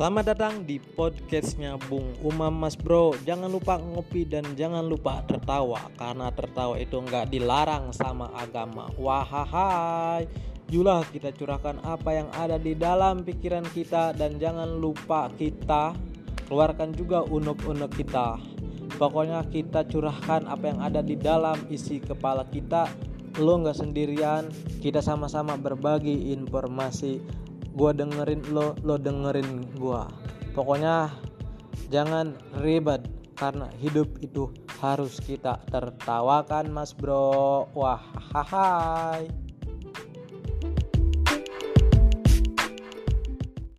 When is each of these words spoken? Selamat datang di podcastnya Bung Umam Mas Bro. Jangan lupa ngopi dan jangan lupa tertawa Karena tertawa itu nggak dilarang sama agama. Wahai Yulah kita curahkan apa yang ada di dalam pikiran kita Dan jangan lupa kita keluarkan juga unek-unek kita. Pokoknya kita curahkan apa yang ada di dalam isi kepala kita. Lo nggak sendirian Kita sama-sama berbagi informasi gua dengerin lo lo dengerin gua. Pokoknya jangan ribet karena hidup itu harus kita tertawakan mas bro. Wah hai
Selamat 0.00 0.32
datang 0.32 0.64
di 0.64 0.80
podcastnya 0.80 1.76
Bung 1.76 2.16
Umam 2.24 2.56
Mas 2.56 2.72
Bro. 2.72 3.20
Jangan 3.20 3.52
lupa 3.52 3.76
ngopi 3.76 4.24
dan 4.24 4.48
jangan 4.56 4.80
lupa 4.80 5.20
tertawa 5.28 5.92
Karena 5.92 6.32
tertawa 6.32 6.80
itu 6.80 7.04
nggak 7.04 7.28
dilarang 7.28 7.92
sama 7.92 8.32
agama. 8.32 8.88
Wahai 8.96 10.24
Yulah 10.72 11.04
kita 11.04 11.36
curahkan 11.36 11.84
apa 11.84 12.16
yang 12.16 12.32
ada 12.32 12.56
di 12.56 12.72
dalam 12.72 13.28
pikiran 13.28 13.68
kita 13.76 14.16
Dan 14.16 14.40
jangan 14.40 14.72
lupa 14.80 15.28
kita 15.36 15.92
keluarkan 16.48 16.96
juga 16.96 17.20
unek-unek 17.20 17.92
kita. 18.00 18.40
Pokoknya 18.96 19.44
kita 19.52 19.84
curahkan 19.84 20.48
apa 20.48 20.64
yang 20.64 20.80
ada 20.80 21.04
di 21.04 21.20
dalam 21.20 21.60
isi 21.68 22.00
kepala 22.00 22.48
kita. 22.48 22.88
Lo 23.36 23.60
nggak 23.60 23.76
sendirian 23.76 24.48
Kita 24.80 25.04
sama-sama 25.04 25.60
berbagi 25.60 26.32
informasi 26.32 27.49
gua 27.74 27.90
dengerin 27.94 28.42
lo 28.50 28.74
lo 28.82 28.96
dengerin 28.96 29.66
gua. 29.78 30.06
Pokoknya 30.54 31.10
jangan 31.90 32.34
ribet 32.62 33.06
karena 33.38 33.70
hidup 33.80 34.20
itu 34.20 34.52
harus 34.80 35.20
kita 35.20 35.60
tertawakan 35.68 36.72
mas 36.72 36.92
bro. 36.92 37.68
Wah 37.72 38.02
hai 38.32 39.26